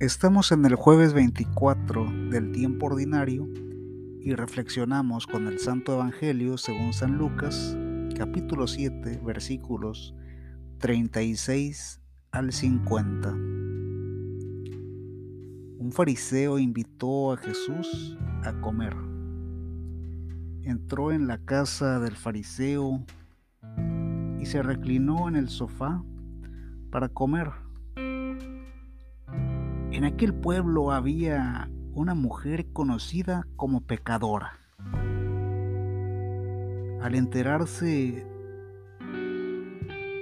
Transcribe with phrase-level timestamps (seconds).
[0.00, 3.46] Estamos en el jueves 24 del tiempo ordinario
[4.22, 7.76] y reflexionamos con el Santo Evangelio según San Lucas,
[8.16, 10.14] capítulo 7, versículos
[10.78, 13.30] 36 al 50.
[15.80, 18.96] Un fariseo invitó a Jesús a comer.
[20.62, 23.04] Entró en la casa del fariseo
[24.40, 26.02] y se reclinó en el sofá
[26.90, 27.50] para comer.
[30.00, 34.58] En aquel pueblo había una mujer conocida como pecadora.
[37.02, 38.24] Al enterarse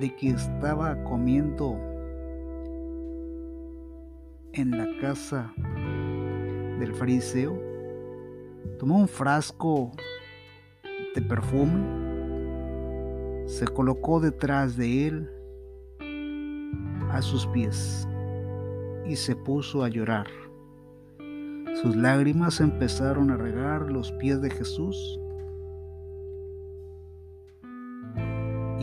[0.00, 1.76] de que estaba comiendo
[4.52, 5.52] en la casa
[6.78, 7.60] del fariseo,
[8.78, 9.90] tomó un frasco
[11.16, 11.82] de perfume,
[13.48, 15.28] se colocó detrás de él
[17.10, 18.06] a sus pies
[19.06, 20.26] y se puso a llorar.
[21.82, 25.20] Sus lágrimas empezaron a regar los pies de Jesús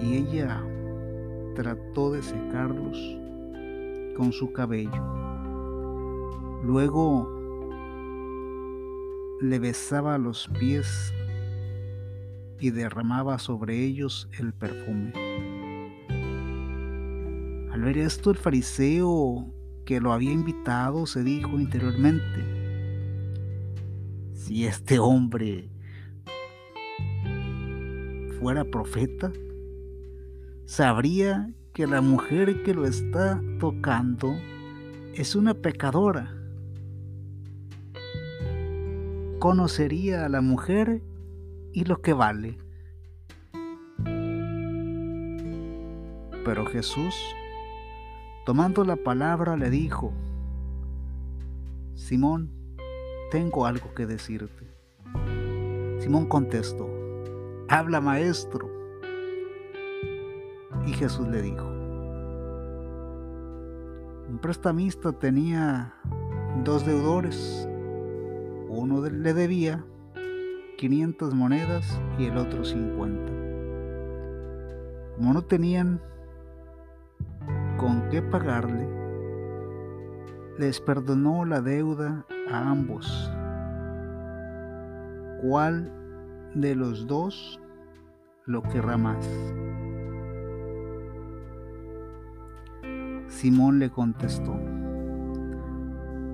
[0.03, 0.63] y ella
[1.55, 2.97] trató de secarlos
[4.15, 5.03] con su cabello.
[6.63, 7.41] Luego
[9.41, 11.13] le besaba los pies
[12.59, 15.13] y derramaba sobre ellos el perfume.
[17.71, 19.51] Al ver esto el fariseo
[19.91, 22.45] que lo había invitado se dijo interiormente,
[24.33, 25.69] si este hombre
[28.39, 29.33] fuera profeta,
[30.63, 34.33] sabría que la mujer que lo está tocando
[35.13, 36.33] es una pecadora.
[39.39, 41.01] Conocería a la mujer
[41.73, 42.57] y lo que vale.
[46.45, 47.13] Pero Jesús
[48.45, 50.11] Tomando la palabra le dijo,
[51.93, 52.49] Simón,
[53.29, 54.65] tengo algo que decirte.
[55.99, 56.89] Simón contestó,
[57.69, 58.67] habla maestro.
[60.87, 61.67] Y Jesús le dijo,
[64.27, 65.93] un prestamista tenía
[66.63, 67.69] dos deudores,
[68.69, 69.85] uno le debía
[70.77, 73.31] 500 monedas y el otro 50.
[75.15, 76.01] Como no tenían
[77.81, 78.87] con qué pagarle,
[80.59, 83.33] les perdonó la deuda a ambos.
[85.41, 85.91] ¿Cuál
[86.53, 87.59] de los dos
[88.45, 89.27] lo querrá más?
[93.25, 94.59] Simón le contestó,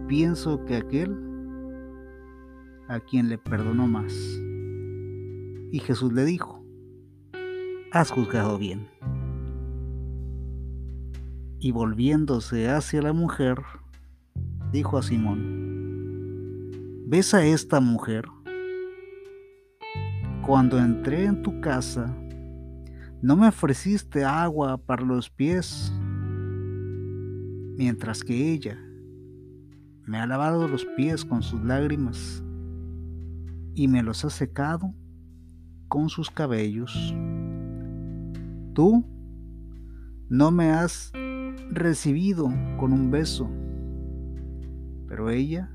[0.09, 1.15] pienso que aquel
[2.89, 4.13] a quien le perdonó más.
[5.71, 6.61] Y Jesús le dijo,
[7.93, 8.85] has juzgado bien
[11.59, 13.61] y volviéndose hacia la mujer,
[14.71, 15.45] dijo a Simón,
[17.07, 18.25] ¿ves a esta mujer?
[20.45, 22.15] Cuando entré en tu casa,
[23.21, 25.91] no me ofreciste agua para los pies,
[27.77, 28.77] mientras que ella
[30.05, 32.43] me ha lavado los pies con sus lágrimas
[33.73, 34.93] y me los ha secado
[35.87, 37.13] con sus cabellos.
[38.73, 39.03] Tú
[40.29, 41.11] no me has
[41.69, 43.49] recibido con un beso.
[45.07, 45.71] Pero ella,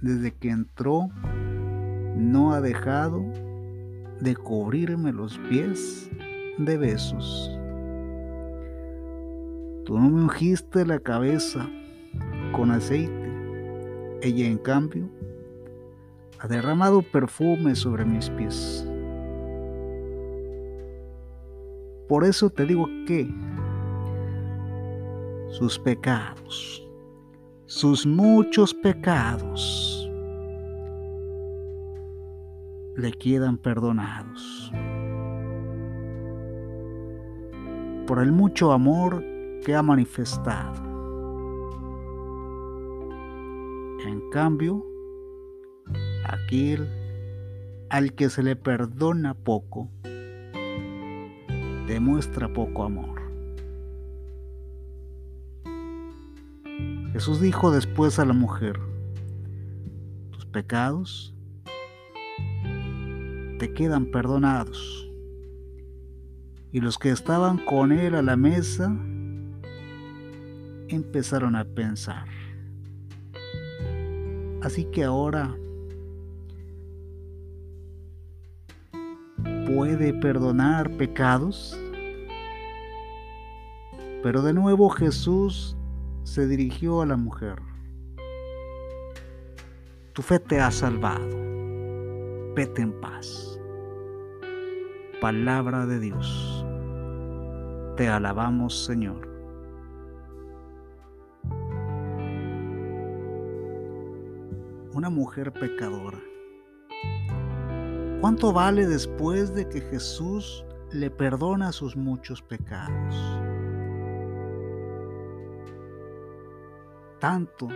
[0.00, 1.08] desde que entró,
[2.16, 3.24] no ha dejado
[4.20, 6.10] de cubrirme los pies
[6.58, 7.58] de besos.
[9.84, 11.68] Tú no me ungiste la cabeza
[12.52, 13.12] con aceite.
[14.22, 15.08] Ella, en cambio,
[16.38, 18.86] ha derramado perfume sobre mis pies.
[22.08, 23.32] Por eso te digo que
[25.50, 26.88] sus pecados,
[27.66, 30.08] sus muchos pecados,
[32.96, 34.72] le quedan perdonados.
[38.06, 39.24] Por el mucho amor
[39.64, 40.90] que ha manifestado.
[44.06, 44.84] En cambio,
[46.24, 46.88] aquel
[47.90, 49.88] al que se le perdona poco,
[51.86, 53.19] demuestra poco amor.
[57.20, 58.80] Jesús dijo después a la mujer,
[60.30, 61.34] tus pecados
[63.58, 65.06] te quedan perdonados.
[66.72, 68.86] Y los que estaban con él a la mesa
[70.88, 72.24] empezaron a pensar.
[74.62, 75.54] Así que ahora
[79.66, 81.78] puede perdonar pecados.
[84.22, 85.76] Pero de nuevo Jesús
[86.30, 87.60] se dirigió a la mujer.
[90.12, 91.26] Tu fe te ha salvado.
[92.54, 93.58] Vete en paz.
[95.20, 96.64] Palabra de Dios.
[97.96, 99.28] Te alabamos, Señor.
[104.94, 106.20] Una mujer pecadora.
[108.20, 113.39] ¿Cuánto vale después de que Jesús le perdona sus muchos pecados?
[117.20, 117.68] Tanto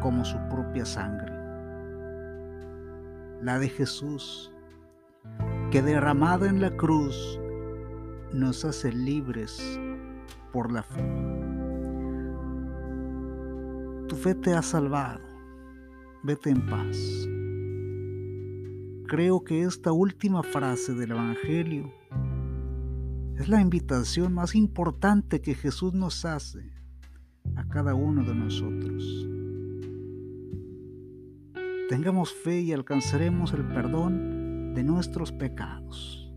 [0.00, 1.30] como su propia sangre.
[3.42, 4.50] La de Jesús,
[5.70, 7.38] que derramada en la cruz
[8.32, 9.78] nos hace libres
[10.54, 11.04] por la fe.
[14.08, 15.20] Tu fe te ha salvado.
[16.22, 16.96] Vete en paz.
[19.06, 21.92] Creo que esta última frase del Evangelio
[23.36, 26.75] es la invitación más importante que Jesús nos hace
[27.76, 29.28] cada uno de nosotros.
[31.90, 36.32] Tengamos fe y alcanzaremos el perdón de nuestros pecados.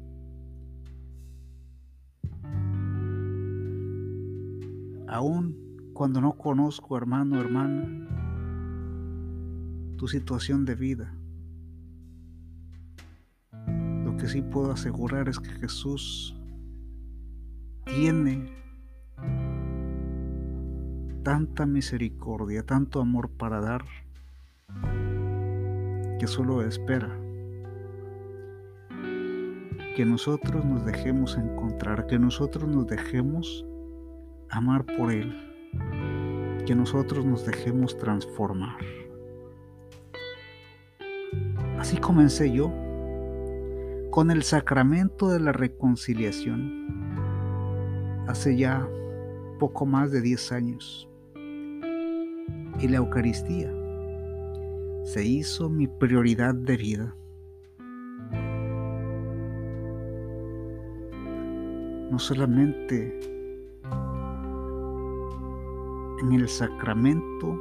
[5.08, 7.88] aún cuando no conozco, hermano o hermana,
[9.98, 11.14] tu situación de vida.
[14.04, 16.36] Lo que sí puedo asegurar es que Jesús
[17.86, 18.59] tiene
[21.24, 23.86] tanta misericordia, tanto amor para dar,
[26.20, 27.10] que solo espera
[30.00, 33.66] que nosotros nos dejemos encontrar, que nosotros nos dejemos
[34.50, 35.36] amar por Él,
[36.66, 38.78] que nosotros nos dejemos transformar.
[41.78, 42.72] Así comencé yo
[44.10, 46.88] con el sacramento de la reconciliación
[48.30, 48.88] hace ya
[49.60, 51.09] poco más de 10 años.
[52.82, 53.74] Y la Eucaristía
[55.04, 57.16] se hizo mi prioridad de vida.
[62.10, 63.20] No solamente
[66.22, 67.60] en el sacramento,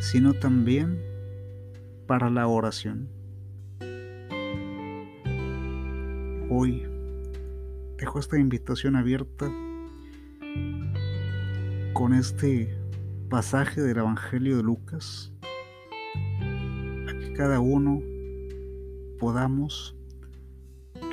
[0.00, 1.00] sino también
[2.06, 3.08] para la oración.
[6.48, 6.84] Hoy
[7.98, 9.50] dejo esta invitación abierta
[11.92, 12.75] con este
[13.28, 15.32] pasaje del Evangelio de Lucas,
[17.06, 18.00] a que cada uno
[19.18, 19.96] podamos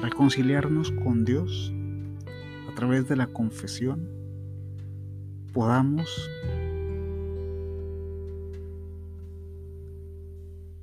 [0.02, 1.74] reconciliarnos con Dios
[2.72, 4.08] a través de la confesión
[5.54, 6.10] podamos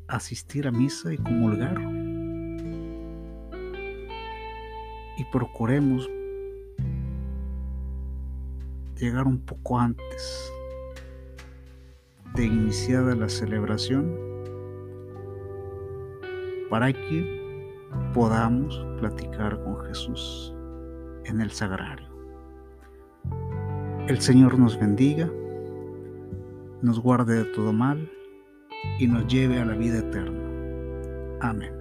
[0.07, 1.77] asistir a misa y comulgar.
[5.19, 6.09] Y procuremos
[8.97, 10.53] llegar un poco antes
[12.35, 14.17] de iniciada la celebración
[16.69, 17.41] para que
[18.15, 20.55] podamos platicar con Jesús
[21.25, 22.09] en el sagrario.
[24.07, 25.31] El Señor nos bendiga,
[26.83, 28.11] nos guarde de todo mal
[28.99, 30.41] y nos lleve a la vida eterna.
[31.41, 31.80] Amén.